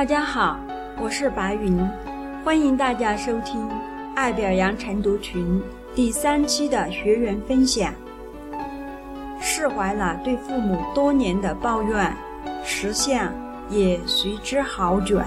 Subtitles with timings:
[0.00, 0.58] 大家好，
[0.98, 1.78] 我是白云，
[2.42, 3.68] 欢迎大家收听
[4.16, 5.62] 爱表扬晨读群
[5.94, 7.92] 第三期的学员分享。
[9.42, 12.16] 释怀了对父母多年的抱怨，
[12.64, 13.30] 实相
[13.68, 15.26] 也随之好转。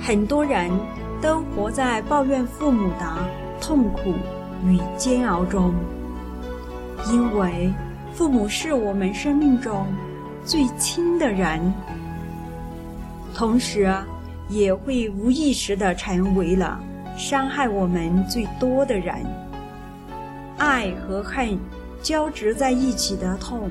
[0.00, 0.70] 很多人
[1.20, 3.06] 都活在抱怨父母的
[3.60, 4.14] 痛苦
[4.64, 5.74] 与煎熬中，
[7.12, 7.70] 因为
[8.14, 9.86] 父母是我们生命中
[10.44, 11.72] 最亲的人，
[13.34, 13.92] 同时
[14.48, 16.78] 也会无意识的成为了
[17.16, 19.14] 伤害我们最多的人。
[20.58, 21.58] 爱和恨
[22.02, 23.70] 交织在一起的痛，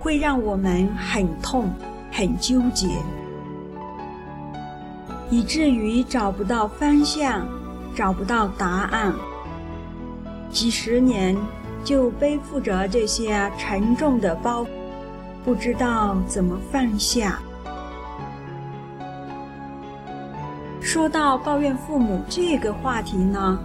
[0.00, 1.70] 会让我们很痛、
[2.10, 2.88] 很纠结。
[5.28, 7.46] 以至于找不到方向，
[7.94, 9.12] 找不到答案。
[10.50, 11.36] 几十年
[11.84, 14.66] 就背负着这些沉重的包，
[15.46, 17.38] 不知道怎么放下。
[20.80, 23.56] 说到抱怨父母这个话题呢，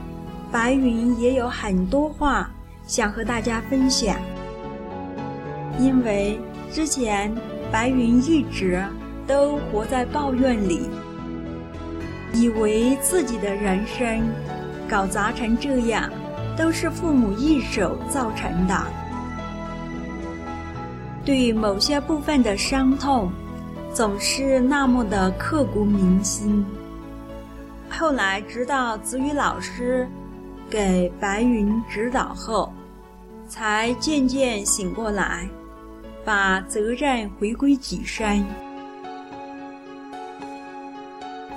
[0.51, 2.47] 白云也有很多话
[2.85, 4.15] 想和大家分享。
[5.79, 6.39] 因为
[6.71, 7.33] 之前
[7.71, 8.85] 白云一直
[9.25, 10.87] 都活在抱怨里。
[12.31, 14.21] 以为自己的人生
[14.87, 16.07] 搞砸成这样，
[16.55, 19.00] 都是父母一手造成的。
[21.23, 23.31] 对某些部分的伤痛，
[23.93, 26.65] 总是那么的刻骨铭心。
[27.89, 30.07] 后来，直到子宇老师
[30.69, 32.73] 给白云指导后，
[33.47, 35.47] 才渐渐醒过来，
[36.25, 38.43] 把责任回归己身。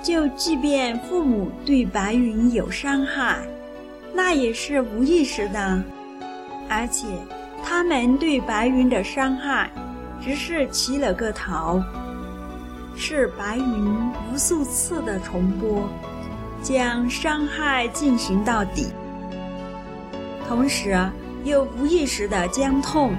[0.03, 3.39] 就即便父母对白云有伤害，
[4.13, 5.81] 那也是无意识的，
[6.69, 7.07] 而且
[7.65, 9.69] 他们对白云的伤害，
[10.21, 11.81] 只是起了个头，
[12.95, 15.89] 是白云无数次的重播，
[16.61, 18.93] 将伤害进行到底，
[20.47, 20.95] 同时
[21.43, 23.15] 又无意识的将痛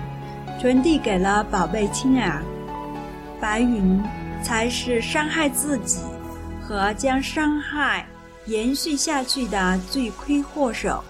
[0.61, 2.41] 传递给了宝贝亲儿，
[3.41, 4.01] 白云
[4.43, 6.01] 才是伤害自己。
[6.69, 8.05] 和将伤害
[8.47, 11.01] 延续下去的罪魁祸首。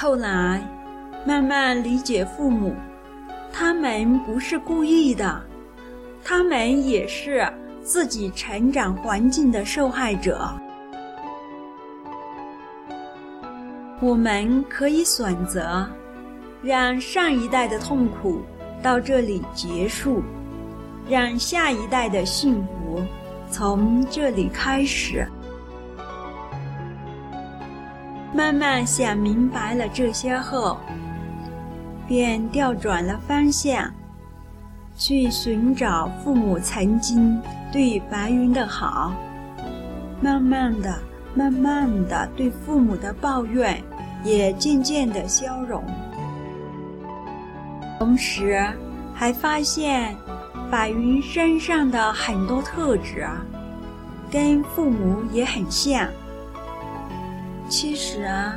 [0.00, 0.62] 后来，
[1.26, 2.72] 慢慢理解父母，
[3.52, 5.42] 他们不是故意的，
[6.22, 7.44] 他们也是
[7.82, 10.48] 自己成长环境的受害者。
[14.00, 15.84] 我们可以选择，
[16.62, 18.40] 让上一代的痛苦
[18.80, 20.22] 到这里结束。
[21.08, 23.02] 让下一代的幸福
[23.50, 25.26] 从这里开始。
[28.38, 30.78] 慢慢想明白了这些后，
[32.06, 33.92] 便调转了方向，
[34.96, 39.12] 去寻找父母曾经对白云的好。
[40.20, 40.96] 慢慢的、
[41.34, 43.82] 慢慢的，对父母的抱怨
[44.22, 45.82] 也渐渐的消融，
[47.98, 48.64] 同时
[49.12, 50.14] 还发现。
[50.70, 53.26] 白云身上的很多特质，
[54.30, 56.06] 跟父母也很像。
[57.68, 58.56] 其实啊，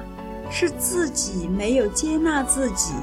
[0.49, 2.93] 是自己没有接纳自己。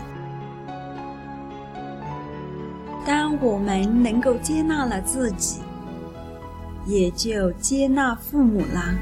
[3.06, 5.60] 当我们能够接纳了自己，
[6.86, 8.94] 也就接纳父母了。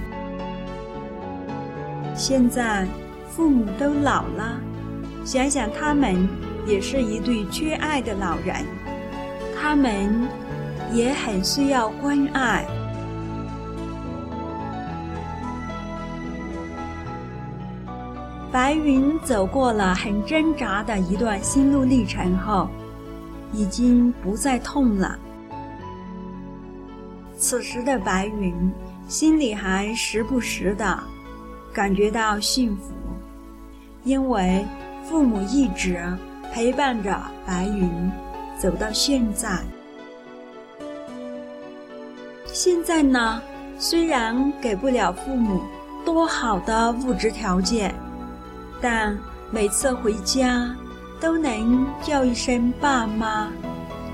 [2.14, 2.86] 现在
[3.28, 4.60] 父母都老了，
[5.24, 6.28] 想想他们
[6.66, 8.64] 也是一对缺爱的老人。
[9.58, 10.28] 他们
[10.92, 12.64] 也很需要关爱。
[18.56, 22.70] 白云走过了很挣扎的一段心路历程后，
[23.52, 25.18] 已经不再痛了。
[27.36, 28.54] 此时的白云
[29.08, 30.98] 心里还时不时的
[31.70, 32.94] 感觉到幸福，
[34.04, 34.64] 因为
[35.04, 36.02] 父母一直
[36.50, 37.14] 陪伴着
[37.46, 38.10] 白云。
[38.58, 39.60] 走到现在，
[42.46, 43.42] 现在呢，
[43.78, 45.60] 虽然给不了父母
[46.06, 47.94] 多好的物质条件，
[48.80, 49.18] 但
[49.50, 50.74] 每次回家
[51.20, 53.50] 都能叫一声爸妈，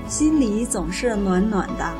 [0.07, 1.91] 心里总是暖暖的。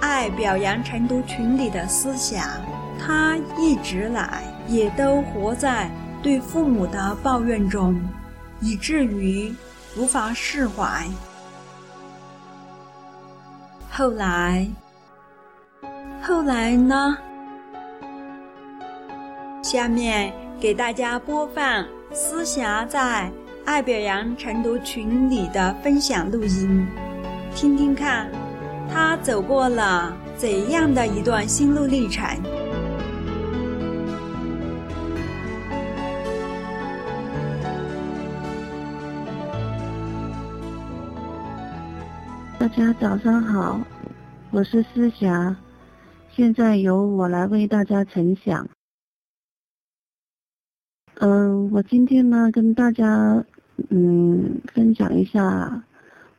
[0.00, 2.46] 爱表扬成都群里的思想，
[2.98, 5.90] 他一直来也都活在
[6.22, 8.00] 对父母的抱怨中。
[8.64, 9.52] 以至于
[9.96, 11.04] 无法释怀。
[13.90, 14.64] 后来，
[16.22, 17.18] 后来呢？
[19.72, 20.30] 下面
[20.60, 21.82] 给大家播放
[22.12, 23.32] 思霞在
[23.64, 26.86] 爱表扬晨读群里的分享录音，
[27.54, 28.30] 听听看，
[28.92, 32.22] 他走过了怎样的一段心路历程。
[42.58, 43.80] 大家早上好，
[44.50, 45.56] 我是思霞，
[46.30, 48.68] 现在由我来为大家呈享。
[51.24, 53.46] 嗯，我今天呢跟大家
[53.90, 55.84] 嗯分享一下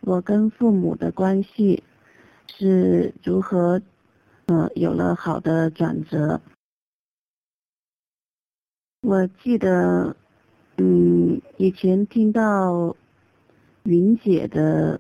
[0.02, 1.82] 我跟父母的关系
[2.48, 3.82] 是如何
[4.48, 6.42] 呃有了好的转折。
[9.04, 10.14] 我记得
[10.76, 12.94] 嗯以前听到
[13.84, 15.00] 云姐的。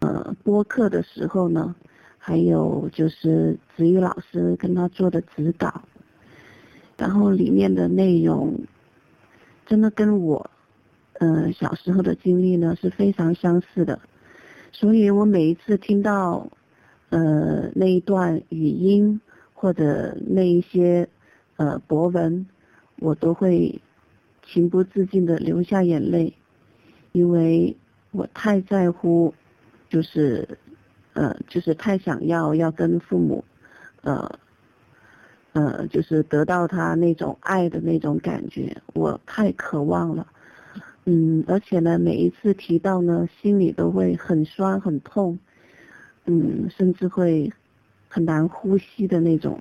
[0.00, 1.74] 呃，播客的时候呢，
[2.18, 5.82] 还有就是子宇老师跟他做的指导，
[6.98, 8.60] 然后里面的内容，
[9.66, 10.50] 真的跟我，
[11.14, 14.00] 呃小时候的经历呢是非常相似的，
[14.72, 16.48] 所以我每一次听到，
[17.10, 19.20] 呃那一段语音
[19.52, 21.08] 或者那一些，
[21.56, 22.46] 呃博文，
[23.00, 23.80] 我都会
[24.46, 26.32] 情不自禁的流下眼泪，
[27.12, 27.76] 因为
[28.12, 29.34] 我太在乎。
[29.88, 30.58] 就是，
[31.12, 33.44] 呃，就是太想要要跟父母，
[34.02, 34.36] 呃，
[35.56, 40.26] 呃，就是得到他那种爱的那种感觉，我太渴望了，
[41.06, 45.38] 嗯，而且呢，每一次提到呢，心里都会很酸很痛，
[46.26, 47.50] 嗯，甚至会
[48.06, 49.58] 很难呼吸的那种。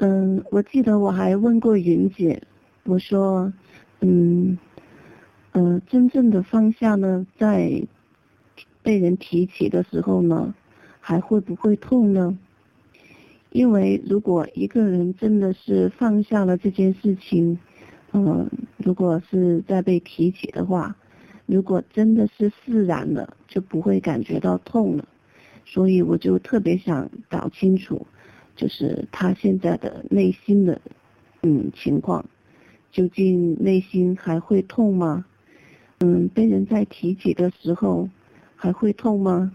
[0.00, 2.42] 嗯，我记得我还问过云姐，
[2.84, 3.52] 我说，
[4.00, 4.58] 嗯。
[5.52, 7.82] 嗯，真正的放下呢，在
[8.82, 10.54] 被人提起的时候呢，
[11.00, 12.38] 还会不会痛呢？
[13.50, 17.58] 因为如果一个人真的是放下了这件事情，
[18.12, 20.96] 嗯，如果是在被提起的话，
[21.46, 25.08] 如果真的是释然了，就不会感觉到痛了。
[25.64, 28.06] 所以我就特别想搞清楚，
[28.56, 30.80] 就是他现在的内心的
[31.42, 32.24] 嗯情况，
[32.90, 35.24] 究竟内心还会痛吗？
[36.00, 38.08] 嗯，被人在提起的时候，
[38.56, 39.52] 还会痛吗？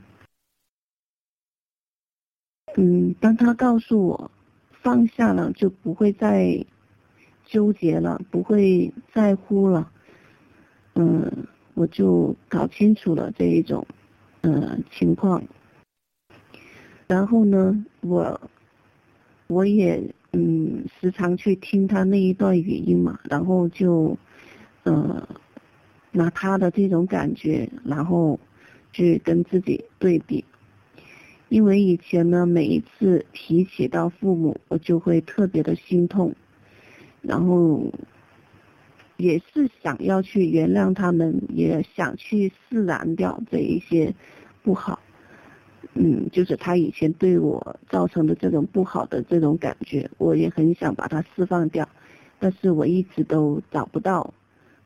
[2.75, 4.31] 嗯，当他告诉我
[4.71, 6.65] 放下了，就不会再
[7.45, 9.91] 纠结了，不会在乎了。
[10.95, 11.31] 嗯，
[11.75, 13.85] 我就搞清楚了这一种
[14.41, 15.43] 嗯情况。
[17.07, 18.41] 然后呢，我
[19.47, 24.17] 我也嗯时常去听他那一段语音嘛，然后就
[24.83, 25.21] 嗯。
[26.15, 28.39] 拿他的这种感觉，然后
[28.91, 30.45] 去跟自己对比，
[31.53, 36.33] 因为以前呢，每一次提起到父母，我就会特别的心痛，
[37.21, 37.93] 然后
[39.17, 44.11] 也是想要去原谅他们，也想去释然掉这一些
[44.63, 44.99] 不好，
[45.93, 51.87] 嗯，就是他以前对我造成的这种不好的这种感觉，我也很想把它释放掉，
[52.39, 54.33] 但是我一直都找不到。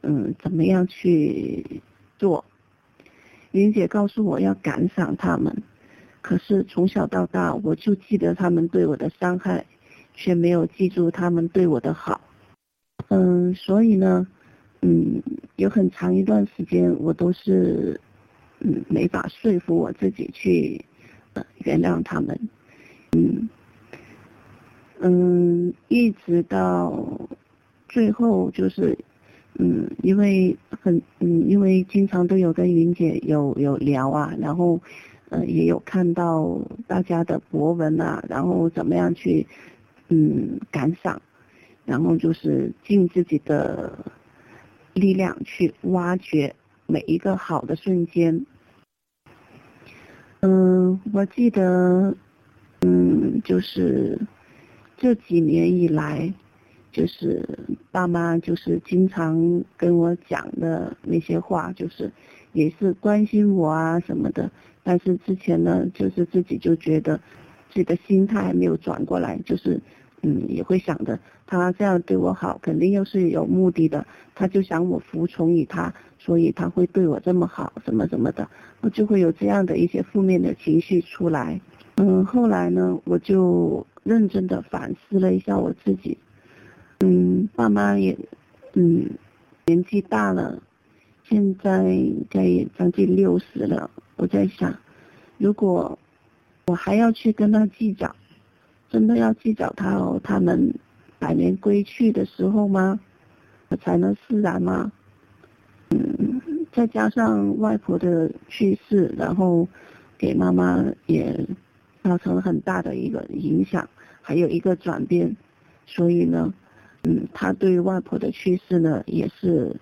[0.01, 1.81] 嗯，怎么样去
[2.19, 2.43] 做？
[3.51, 5.63] 云姐告诉我要感赏他们，
[6.27, 9.65] 可是从小到大我就记得他们对我的伤害，
[10.13, 12.19] 却没有记住他们对我的好。
[13.07, 14.27] 嗯，所以呢，
[14.81, 15.23] 嗯，
[15.55, 17.97] 有很长一段时间我都是，
[18.59, 20.83] 嗯，没法说服我自己去，
[21.59, 22.37] 原谅他们。
[23.15, 23.47] 嗯，
[24.99, 27.21] 嗯，一直到
[27.87, 28.97] 最后就是。
[29.59, 34.79] 嗯，因为很嗯，因为经常都有跟云姐有有聊啊，然后，
[35.29, 39.45] 呃，也有看到大家的博文啊，然后怎么样去
[40.09, 41.21] 嗯感赏，
[41.85, 43.97] 然后就是尽自己的
[44.93, 46.55] 力量去挖掘
[46.85, 48.45] 每一个好的瞬间。
[50.41, 52.15] 嗯，我记得，
[52.81, 54.19] 嗯，就是
[54.97, 56.33] 这几年以来。
[56.89, 57.47] 就是
[57.91, 62.11] 爸妈就是经常跟我讲的那些话，就是
[62.53, 64.49] 也是关心我啊什么的。
[64.87, 67.17] 但是之前呢，就是自己就觉得
[67.69, 69.81] 自己的心态还没有转过来，就是
[70.21, 74.07] 嗯也会想着他这样对我好，肯定又是有目的的。
[74.33, 81.59] 他就想我服从于他，所以他会对我这么好，什么什么的，我就会有这样的一些负面的情绪出来。
[81.97, 86.17] 嗯，后来呢，我就认真的反思了一下我自己。
[86.99, 88.17] 嗯，爸妈也，
[88.75, 89.09] 嗯，
[89.65, 90.63] 年纪大了，
[91.25, 93.91] 现在应该也将近六十了。
[94.17, 94.77] 我在想，
[95.37, 95.97] 如果
[96.65, 98.13] 我还要去跟他计较，
[98.89, 100.73] 真的要计较他哦，他们
[101.19, 102.99] 百年归去的时候吗？
[103.81, 104.91] 才能释然吗。
[105.89, 109.67] 嗯，再加上外婆的去世，然后
[110.17, 111.47] 给妈妈也
[112.03, 113.87] 造成了很大的一个影响，
[114.21, 115.35] 还有一个转变，
[115.85, 116.53] 所以呢，
[117.03, 119.75] 嗯，他对外婆的去世呢也是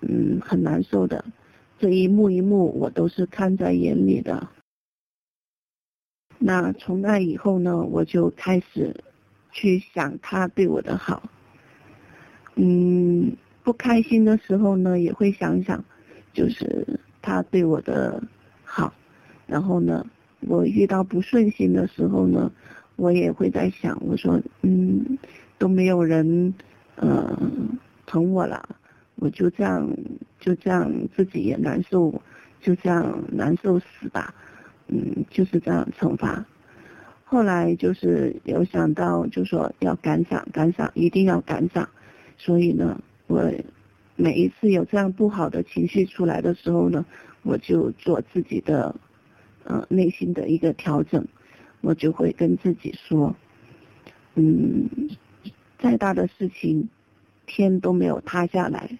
[0.00, 1.24] 嗯很难受的，
[1.78, 4.48] 这一幕一幕我都是看在眼里的。
[6.38, 8.94] 那从那以后呢，我就开始
[9.50, 11.22] 去想他对我的好。
[12.56, 15.84] 嗯，不开心的时候呢，也会想想，
[16.32, 18.22] 就是他对我的
[18.64, 18.92] 好。
[19.46, 20.04] 然后呢，
[20.40, 22.52] 我遇到不顺心的时候呢，
[22.96, 25.18] 我也会在想，我说，嗯，
[25.58, 26.52] 都没有人，
[26.96, 27.36] 呃，
[28.06, 28.68] 疼我了，
[29.20, 29.88] 我就这样，
[30.40, 32.22] 就这样自己也难受，
[32.60, 34.34] 就这样难受死吧。
[34.88, 36.44] 嗯，就是这样惩罚。
[37.24, 41.88] 后来就是有想到，就说要感赏，感赏，一定要感赏。
[42.36, 43.52] 所以呢，我
[44.16, 47.04] 每一次有这样不好的情绪出来的时候呢，
[47.42, 48.94] 我就做自己的，
[49.64, 51.26] 呃，内心的一个调整。
[51.80, 53.36] 我就会跟自己说，
[54.34, 54.88] 嗯，
[55.78, 56.88] 再大的事情，
[57.46, 58.98] 天都没有塌下来；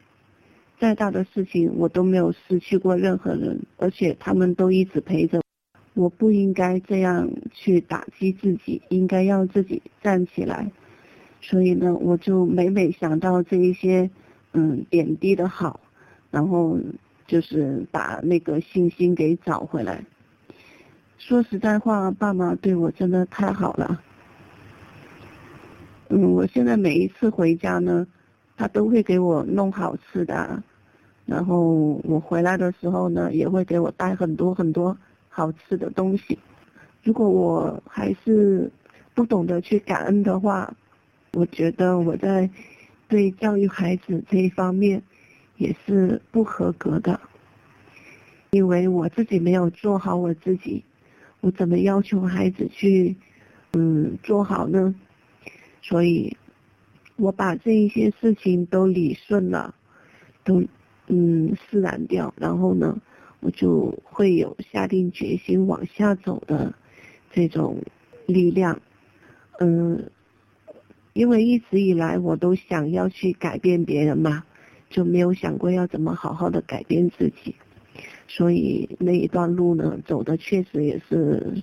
[0.79, 5.41] 再大的事情，我都没有失去过任何人，而且他们都一直陪着。
[5.95, 10.71] 我不应该这样去打击自己，应该让自己站起来。
[11.41, 14.09] 所以呢，我就每每想到这一些，
[14.53, 15.81] 嗯，点滴的好，
[16.31, 16.79] 然后
[17.27, 20.05] 就是把那个信心给找回来。
[21.19, 24.01] 说实在话，爸妈对我真的太好了。
[26.09, 28.07] 嗯，我现在每一次回家呢，
[28.59, 30.61] 他都会给我弄好吃的，
[31.25, 34.99] 然后我回来的时候呢，也会给我带很多很多。
[35.31, 36.37] 好吃的东西，
[37.05, 38.69] 如果我还是
[39.15, 40.75] 不懂得去感恩的话，
[41.33, 42.51] 我觉得我在
[43.07, 45.01] 对教育孩子这一方面
[45.59, 47.21] 也是不合格的，
[48.51, 50.83] 因为我自己没有做好我自己，
[51.41, 53.15] 我怎么要求孩子去
[53.75, 54.93] 嗯做好呢？
[55.83, 56.37] 所以，
[57.19, 59.75] 我把这一些事情都理顺了，
[60.45, 60.65] 都
[61.09, 62.99] 嗯释然掉，然后呢？
[63.41, 66.75] 我就会有下定决心往下走的
[67.31, 67.81] 这种
[68.27, 68.81] 力量，
[69.61, 70.11] 嗯，
[71.13, 74.43] 因为一直以来我都想要去改变别人嘛，
[74.91, 77.55] 就没有想过要怎么好好的改变自己，
[78.27, 81.63] 所以那一段路呢，走的确实也是，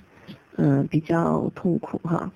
[0.55, 2.31] 嗯，比较痛苦哈，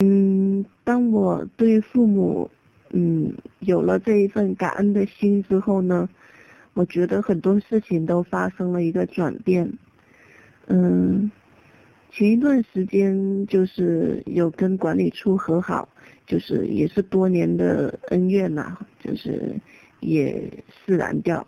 [0.00, 2.50] 嗯，当我对父母，
[2.90, 6.08] 嗯，有了这一份感恩的心之后呢。
[6.72, 9.70] 我觉得很多事情都发生了一个转变，
[10.68, 11.30] 嗯，
[12.12, 15.88] 前一段时间就是有跟管理处和好，
[16.26, 19.52] 就是也是多年的恩怨呐，就是
[19.98, 20.48] 也
[20.86, 21.44] 释然掉，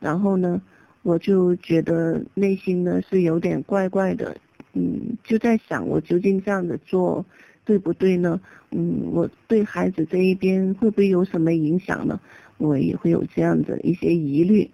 [0.00, 0.60] 然后呢，
[1.02, 4.36] 我就觉得内心呢是有点怪怪的，
[4.72, 7.24] 嗯，就在想我究竟这样的做
[7.64, 8.40] 对不对呢？
[8.70, 12.20] 嗯，我对孩子这一边会不会有什么影响呢？
[12.56, 14.70] 我也会有这样的一些疑虑，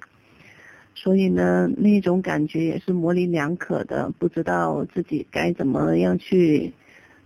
[0.95, 6.75] 所以呢，那种感觉也是模棱两可的，不知道自己该怎么样去，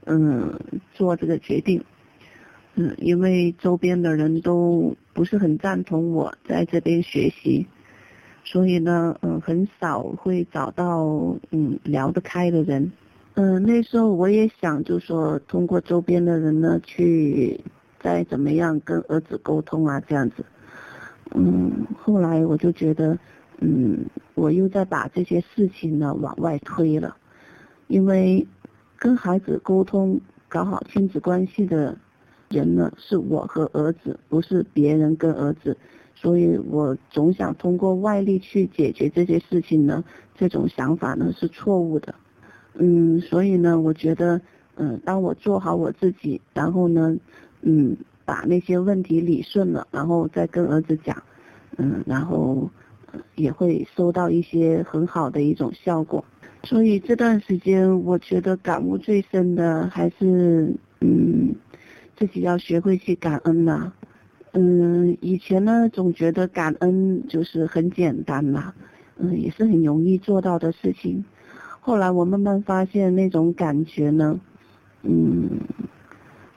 [0.05, 0.61] 嗯，
[0.93, 1.83] 做这个决定，
[2.77, 7.67] 嗯，因为周边的人都不是很赞同我在这边学习，
[8.45, 12.93] 所以呢，嗯，很少会找到嗯聊得开的人，
[13.35, 17.61] 嗯，那时候我也想，就说通过周边的人呢去。
[18.01, 20.45] 再怎么样跟儿子沟通啊，这样子，
[21.35, 23.19] 嗯，后来我就觉得，
[23.61, 27.17] 嗯，我又在把这些事情呢往外推了，
[27.87, 28.47] 因为
[28.99, 31.97] 跟孩子沟通、搞好亲子关系的
[32.51, 35.75] 人呢是我和儿子，不是别人跟儿子，
[36.15, 42.15] 所以我总想通过外力去解决这些事情呢，这种想法呢是错误的，
[42.75, 44.41] 嗯，所以呢，我觉得，
[44.77, 47.17] 嗯，当我做好我自己，然后呢。
[47.67, 51.23] 嗯，把那些问题理顺了，然后再跟儿子讲，
[51.79, 52.69] 嗯，然后
[53.37, 56.23] 也会收到一些很好的一种效果。
[56.65, 61.55] 所以这段时间，我觉得感悟最深的还是，嗯，
[62.19, 63.91] 自己要学会去感恩呐。
[64.53, 68.75] 嗯，以前呢，总觉得感恩就是很简单嘛，
[69.17, 71.25] 嗯，也是很容易做到的事情。
[71.87, 74.41] 后来我慢慢发现那种感觉呢，
[75.03, 75.61] 嗯。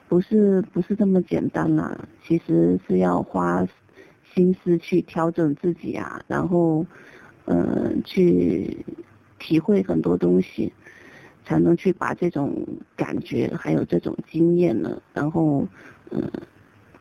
[0.08, 3.62] 不是不是这么简单啦，其实是要花
[4.34, 6.86] 心思去调整自己啊，然后，
[7.44, 8.86] 嗯，去
[9.38, 10.72] 体会很多东西，
[11.44, 12.66] 才能去把这种
[12.96, 15.68] 感觉还有这种经验呢，然后，
[16.10, 16.22] 嗯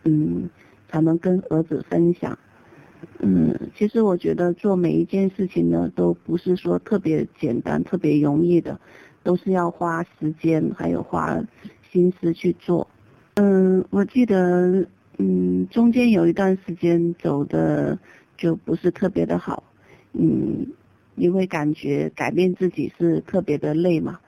[0.03, 0.50] 嗯，
[0.89, 2.38] 才能跟儿子分享。
[3.19, 8.79] 嗯，其实我觉得做每一件事情呢，都不是说特别简单、特别容易的，
[9.23, 11.39] 都是要花时间还有花
[11.91, 12.87] 心思去做。
[13.35, 14.85] 嗯，我记得，
[15.17, 17.97] 嗯，中间有一段时间走的
[18.37, 19.63] 就不是特别的好，
[20.13, 20.67] 嗯，
[21.15, 24.19] 因为感觉改变自己是特别的累嘛，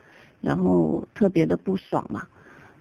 [0.41, 2.27] 然后特别的不爽嘛，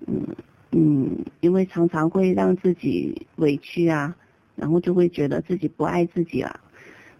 [0.06, 0.26] 嗯
[0.72, 4.16] 嗯，因为常常会让自己委屈啊。
[4.58, 6.58] 然后就会觉得自己不爱自己了，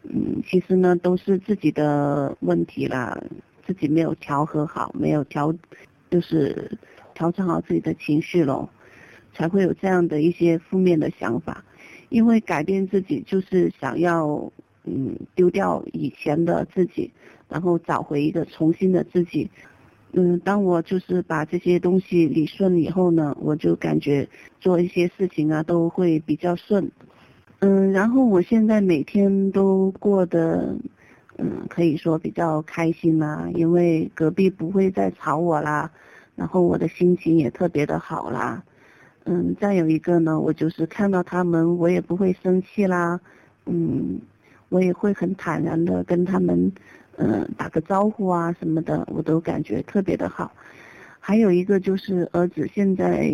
[0.03, 3.17] 嗯，其实呢都是自己的问题啦，
[3.65, 5.55] 自己没有调和好，没有调，
[6.11, 6.77] 就是
[7.15, 8.69] 调整好自己的情绪咯，
[9.33, 11.65] 才会有这样的一些负面的想法。
[12.09, 14.51] 因为改变自己就是想要，
[14.85, 17.13] 嗯，丢掉以前的自己，
[17.49, 19.49] 然后找回一个重新的自己。
[20.13, 24.27] 嗯，当我就是把这些东西理顺以后呢，我就感觉
[24.59, 26.91] 做一些事情啊都会比较顺。
[27.61, 30.77] 嗯，然后我现在每天都过得，
[31.39, 35.91] 嗯，可以说比较开心啦，因为隔壁不会再吵我啦，
[36.37, 38.63] 然后我的心情也特别的好啦，
[39.25, 43.21] 嗯，再有一个呢，我就是看到他们，我也不会生气啦，
[43.67, 44.21] 嗯，
[44.69, 46.71] 我也会很坦然的跟他们，
[47.17, 50.53] 嗯，打个招呼啊什么的，我都感觉特别的好。
[51.19, 53.29] 还有一个就是儿子现在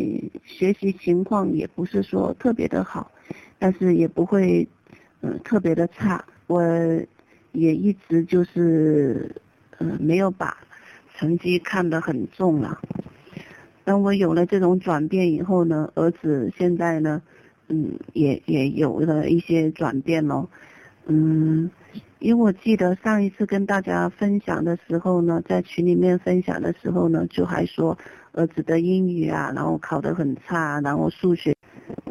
[0.45, 3.11] 学习情况也不是说特别的好。
[3.59, 4.67] 但是也不会，
[5.23, 6.25] 嗯，特别的差。
[6.47, 6.63] 我
[7.53, 9.35] 也一直就是，
[9.79, 10.57] 嗯，没有把
[11.15, 12.79] 成绩看得很重了。
[13.85, 17.23] 当我有了这种转变以后呢，儿子现在呢，
[17.69, 20.49] 嗯，也也有了一些转变咯。
[21.07, 21.71] 嗯，
[22.19, 27.97] 因为我记得上一次跟大家分享的时候呢，在群里面分享的时候呢，就还说
[28.33, 31.54] 儿子的英语啊，然后考得很差，然后数学。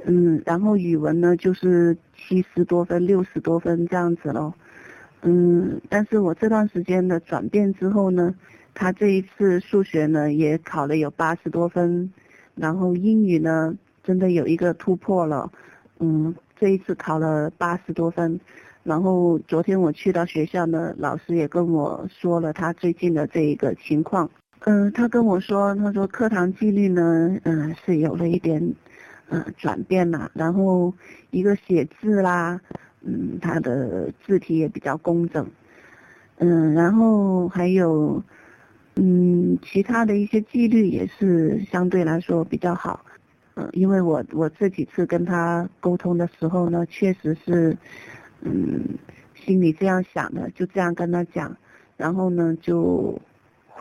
[0.06, 4.54] 嗯，然后语文呢就是七十多分、六十多分这样子咯。
[5.22, 8.36] 嗯，但是我这段时间的转变之后呢，
[8.74, 12.12] 他这一次数学呢也考了有八十多分，
[12.56, 15.52] 然后英语呢真的有一个突破了。
[16.00, 18.40] 嗯，这一次考了八十多分，
[18.84, 24.30] 然后昨天我去到学校呢，老师也跟我说了他最近的这一个情况。
[24.66, 28.74] 嗯，他跟我说，他说课堂纪律呢，嗯，是有了一点。
[29.30, 30.94] 嗯，转变了，然后
[31.32, 32.60] 一个写字啦，
[33.02, 35.50] 嗯，他的字体也比较工整，
[36.38, 38.22] 嗯，然后还有，
[38.96, 43.04] 嗯，其他的一些纪律也是相对来说比较好，
[43.56, 47.76] 嗯，因为我我这几次跟他沟通的时候呢，确实是，
[48.42, 48.82] 嗯，
[49.34, 51.56] 心里这样想的，就这样跟他讲，
[51.98, 53.20] 然后呢就。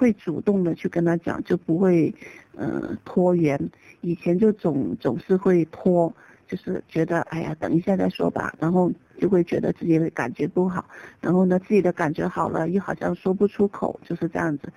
[0.03, 2.13] 会主动的去跟他讲，就不会，
[2.57, 3.71] 呃，拖延。
[4.01, 6.13] 以前就总总是会拖，
[6.49, 10.85] 就是觉得哎呀，等一下再说吧，然后就会觉得自己的感觉不好，
[11.21, 14.73] 然后呢，自己的感觉好了，又好像说不出口，就是这样子。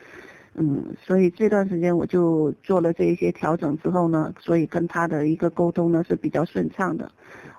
[0.54, 7.12] 嗯，所以这段时间我就做了这一些调整之后呢，所以跟他的一个沟通呢是比较顺畅的。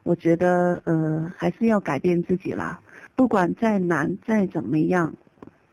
[0.05, 2.81] 我觉得呃，还是要改变自己啦，
[3.17, 5.13] 不管再难再怎么样。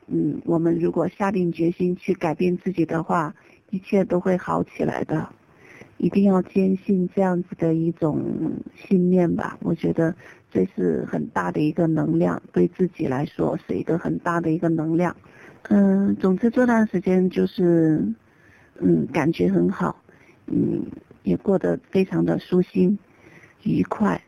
[0.08, 3.34] 嗯，我们如果下定决心去改变自己的话，
[3.70, 5.30] 一切都会好起来的。
[5.98, 8.22] 一定要坚信这样子的一种
[8.76, 10.14] 信念吧，我觉得
[10.52, 15.16] 这是很大的一个能量，对自己来说是一个很大的一个能量。
[15.70, 18.06] 嗯，总之这段时间就是，
[18.80, 19.96] 嗯，感觉很好，
[20.48, 20.84] 嗯，
[21.24, 23.00] 也过得非常的舒心、
[23.64, 24.22] 愉快，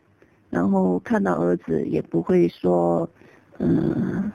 [0.48, 3.10] 然后看到儿子也不会说，
[3.58, 4.32] 嗯。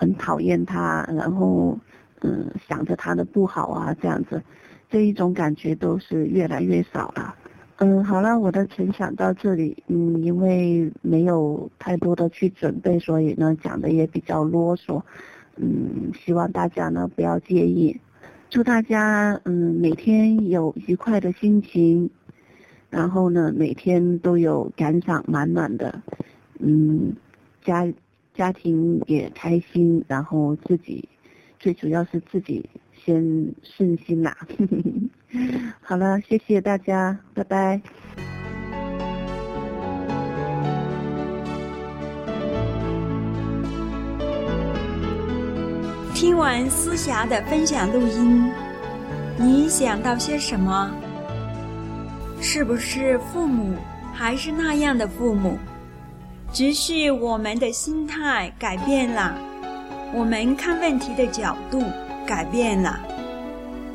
[0.00, 1.78] 很讨厌他，然后，
[2.22, 4.42] 嗯，想着他的不好啊，这样子，
[4.88, 7.34] 这一种感觉都是越来越少了。
[7.76, 15.02] 嗯，好了，我的分享到这里，嗯，因为没有太多的去准备，所以呢讲的也比较啰嗦，
[15.56, 18.00] 嗯，希望大家呢不要介意。
[18.48, 22.08] 祝大家嗯每天有愉快的心情，
[22.88, 26.00] 然后呢每天都有感想满满的，
[26.58, 27.14] 嗯，
[27.62, 27.86] 家。
[28.34, 31.08] 家庭也开心，然后自己
[31.58, 34.36] 最主要是自己先顺心啦。
[35.80, 37.80] 好了，谢谢大家，拜拜。
[46.14, 48.50] 听完思霞的分享录音，
[49.38, 50.90] 你想到些什么？
[52.42, 53.74] 是不是父母
[54.14, 55.58] 还是那样的父母？
[56.52, 59.34] 只是我们的心态改变了，
[60.12, 61.80] 我们看问题的角度
[62.26, 62.98] 改变了，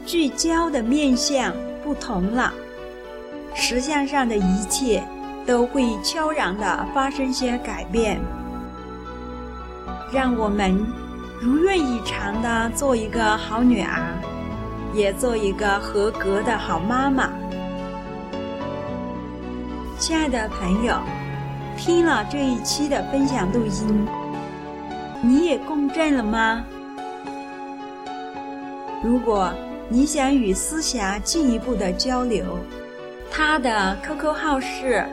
[0.06, 2.54] 聚焦的面向不同了，
[3.54, 5.04] 实相上的一切
[5.46, 8.22] 都会悄然的发生些改变。
[10.14, 10.74] 让我们
[11.42, 14.02] 如愿以偿的做一个好女儿，
[14.94, 17.30] 也做一个合格的好妈妈。
[20.00, 20.98] 亲爱的朋友，
[21.78, 24.08] 听了这一期的分享录音，
[25.22, 26.64] 你也共振了吗？
[29.04, 29.52] 如果
[29.88, 32.44] 你想与思霞进一步的交流，
[33.30, 35.06] 她的 QQ 号是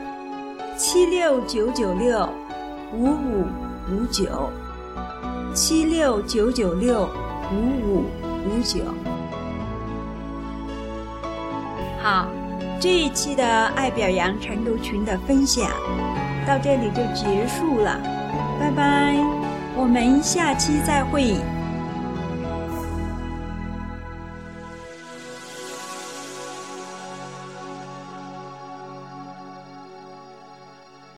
[0.77, 2.27] 七六九九六
[2.93, 3.45] 五五
[3.91, 4.49] 五九。
[5.53, 7.07] 七六九九六
[7.51, 8.05] 五五
[8.43, 8.79] 五九，
[12.01, 12.27] 好，
[12.79, 13.45] 这一期的
[13.75, 15.69] 爱表扬晨读群的分享
[16.43, 17.97] 到这里就结束了，
[18.59, 19.15] 拜拜，
[19.75, 21.35] 我们下期再会。